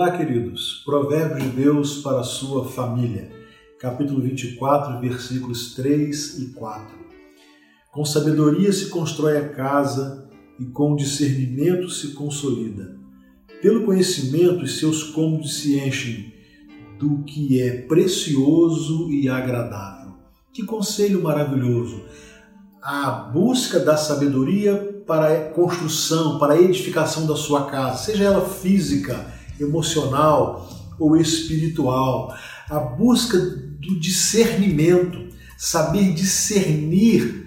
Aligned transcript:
Olá, 0.00 0.12
queridos. 0.12 0.80
Provérbios 0.86 1.42
de 1.42 1.50
Deus 1.50 2.00
para 2.00 2.20
a 2.20 2.24
sua 2.24 2.64
família. 2.64 3.30
Capítulo 3.78 4.22
24, 4.22 4.98
versículos 4.98 5.74
3 5.74 6.38
e 6.38 6.46
4. 6.54 6.96
Com 7.92 8.02
sabedoria 8.02 8.72
se 8.72 8.88
constrói 8.88 9.36
a 9.36 9.50
casa 9.50 10.26
e 10.58 10.64
com 10.64 10.96
discernimento 10.96 11.90
se 11.90 12.14
consolida. 12.14 12.96
Pelo 13.60 13.84
conhecimento, 13.84 14.64
os 14.64 14.78
seus 14.78 15.02
cômodos 15.02 15.58
se 15.58 15.78
enchem 15.78 16.32
do 16.98 17.22
que 17.24 17.60
é 17.60 17.82
precioso 17.82 19.12
e 19.12 19.28
agradável. 19.28 20.14
Que 20.50 20.64
conselho 20.64 21.22
maravilhoso! 21.22 22.04
A 22.82 23.10
busca 23.10 23.78
da 23.78 23.98
sabedoria 23.98 25.02
para 25.06 25.30
a 25.30 25.50
construção, 25.50 26.38
para 26.38 26.54
a 26.54 26.62
edificação 26.62 27.26
da 27.26 27.36
sua 27.36 27.66
casa, 27.66 27.98
seja 27.98 28.24
ela 28.24 28.48
física, 28.48 29.38
emocional 29.60 30.68
ou 30.98 31.16
espiritual, 31.16 32.36
a 32.68 32.78
busca 32.78 33.38
do 33.38 33.98
discernimento, 33.98 35.28
saber 35.56 36.12
discernir 36.12 37.46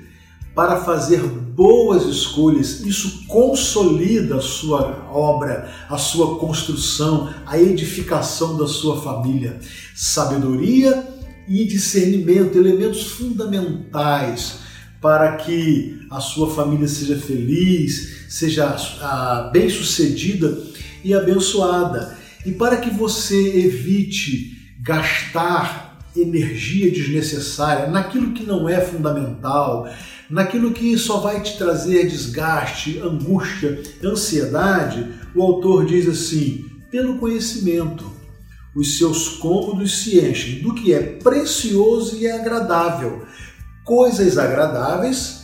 para 0.55 0.81
fazer 0.81 1.22
boas 1.22 2.05
escolhas. 2.05 2.81
Isso 2.81 3.26
consolida 3.27 4.38
a 4.38 4.41
sua 4.41 5.08
obra, 5.12 5.72
a 5.89 5.98
sua 5.98 6.39
construção, 6.39 7.34
a 7.45 7.59
edificação 7.59 8.58
da 8.58 8.67
sua 8.67 9.02
família. 9.02 9.59
Sabedoria 9.95 11.08
e 11.48 11.66
discernimento, 11.66 12.58
elementos 12.58 13.03
fundamentais 13.03 14.62
para 15.03 15.35
que 15.35 15.99
a 16.09 16.21
sua 16.21 16.49
família 16.55 16.88
seja 16.88 17.17
feliz, 17.17 18.25
seja 18.30 18.73
bem-sucedida 19.52 20.58
e 21.03 21.14
abençoada. 21.14 22.17
E 22.45 22.53
para 22.53 22.78
que 22.78 22.89
você 22.89 23.66
evite 23.66 24.58
gastar 24.81 26.00
energia 26.16 26.89
desnecessária 26.89 27.88
naquilo 27.88 28.31
que 28.31 28.45
não 28.45 28.69
é 28.69 28.80
fundamental, 28.80 29.89
naquilo 30.30 30.72
que 30.72 30.97
só 30.97 31.17
vai 31.17 31.41
te 31.41 31.58
trazer 31.58 32.08
desgaste, 32.08 33.00
angústia, 33.00 33.83
ansiedade, 34.02 35.06
o 35.35 35.41
autor 35.41 35.85
diz 35.85 36.08
assim: 36.08 36.63
pelo 36.89 37.17
conhecimento, 37.17 38.09
os 38.73 38.97
seus 38.97 39.28
cômodos 39.28 40.03
se 40.03 40.17
enchem 40.17 40.61
do 40.61 40.73
que 40.73 40.94
é 40.94 41.02
precioso 41.02 42.17
e 42.17 42.28
agradável, 42.28 43.25
coisas 43.84 44.38
agradáveis, 44.38 45.44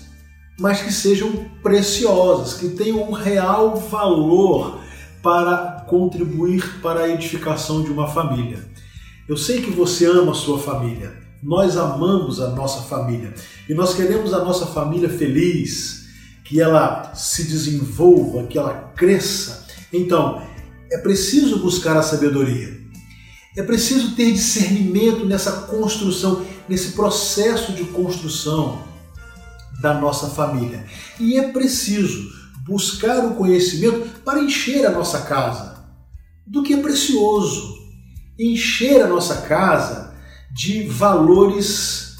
mas 0.59 0.81
que 0.81 0.91
sejam 0.91 1.45
preciosas, 1.63 2.53
que 2.53 2.69
tenham 2.69 3.09
um 3.09 3.11
real 3.11 3.75
valor 3.77 4.79
para 5.21 5.85
contribuir 5.87 6.81
para 6.81 7.01
a 7.01 7.09
edificação 7.09 7.83
de 7.83 7.91
uma 7.91 8.07
família. 8.07 8.59
Eu 9.27 9.37
sei 9.37 9.61
que 9.61 9.71
você 9.71 10.05
ama 10.05 10.31
a 10.31 10.35
sua 10.35 10.59
família. 10.59 11.13
Nós 11.41 11.77
amamos 11.77 12.41
a 12.41 12.49
nossa 12.49 12.81
família 12.81 13.33
e 13.67 13.73
nós 13.73 13.93
queremos 13.93 14.33
a 14.33 14.43
nossa 14.43 14.65
família 14.65 15.07
feliz, 15.07 16.07
que 16.43 16.59
ela 16.59 17.13
se 17.13 17.43
desenvolva, 17.43 18.47
que 18.47 18.57
ela 18.57 18.91
cresça. 18.95 19.67
Então, 19.93 20.41
é 20.91 20.97
preciso 20.97 21.59
buscar 21.59 21.95
a 21.95 22.01
sabedoria. 22.01 22.79
É 23.57 23.63
preciso 23.63 24.15
ter 24.15 24.31
discernimento 24.31 25.25
nessa 25.25 25.51
construção, 25.63 26.45
nesse 26.67 26.91
processo 26.91 27.73
de 27.73 27.83
construção 27.85 28.83
da 29.81 29.93
nossa 29.93 30.27
família. 30.27 30.85
E 31.19 31.37
é 31.37 31.51
preciso 31.51 32.29
buscar 32.65 33.25
o 33.25 33.35
conhecimento 33.35 34.21
para 34.21 34.41
encher 34.41 34.85
a 34.85 34.91
nossa 34.91 35.21
casa 35.21 35.83
do 36.45 36.61
que 36.63 36.73
é 36.73 36.77
precioso, 36.77 37.75
encher 38.37 39.01
a 39.03 39.07
nossa 39.07 39.41
casa 39.41 40.13
de 40.51 40.83
valores 40.83 42.15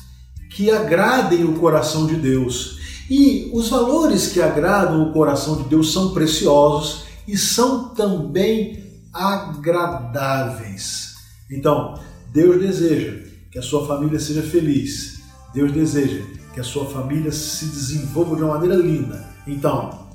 que 0.52 0.72
agradem 0.72 1.44
o 1.46 1.60
coração 1.60 2.08
de 2.08 2.16
Deus. 2.16 2.80
E 3.10 3.50
os 3.54 3.70
valores 3.70 4.28
que 4.28 4.42
agradam 4.42 5.04
o 5.04 5.14
coração 5.14 5.58
de 5.58 5.64
Deus 5.64 5.92
são 5.94 6.14
preciosos 6.14 7.06
e 7.28 7.38
são 7.38 7.90
também 7.90 8.84
agradáveis. 9.14 11.09
Então, 11.50 12.00
Deus 12.32 12.60
deseja 12.60 13.24
que 13.52 13.58
a 13.58 13.62
sua 13.62 13.88
família 13.88 14.20
seja 14.20 14.44
feliz. 14.44 15.22
Deus 15.54 15.72
deseja 15.72 16.24
que 16.54 16.60
a 16.60 16.64
sua 16.64 16.86
família 16.86 17.32
se 17.32 17.66
desenvolva 17.66 18.36
de 18.36 18.44
uma 18.44 18.54
maneira 18.54 18.76
linda. 18.76 19.28
Então, 19.48 20.10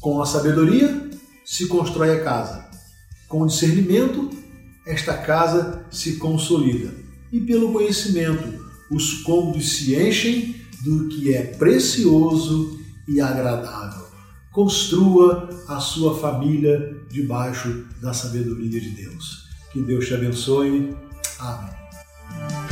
com 0.00 0.20
a 0.20 0.26
sabedoria 0.26 1.10
se 1.44 1.66
constrói 1.68 2.10
a 2.10 2.24
casa. 2.24 2.68
Com 3.28 3.42
o 3.42 3.46
discernimento, 3.46 4.30
esta 4.86 5.16
casa 5.16 5.84
se 5.90 6.16
consolida. 6.16 6.92
E 7.32 7.40
pelo 7.40 7.72
conhecimento, 7.72 8.64
os 8.90 9.22
cômodos 9.22 9.76
se 9.76 9.94
enchem 9.94 10.56
do 10.84 11.08
que 11.08 11.34
é 11.34 11.42
precioso 11.42 12.78
e 13.08 13.20
agradável. 13.20 14.06
Construa 14.52 15.48
a 15.68 15.78
sua 15.80 16.18
família 16.18 16.96
debaixo 17.10 17.84
da 18.00 18.12
sabedoria 18.12 18.80
de 18.80 18.90
Deus. 18.90 19.45
Que 19.76 19.82
Deus 19.82 20.06
te 20.06 20.14
abençoe. 20.14 20.96
Amém. 21.38 22.65